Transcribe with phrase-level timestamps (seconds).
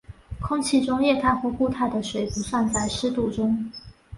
[0.39, 3.71] 空气中液态或固态的水不算在湿度中。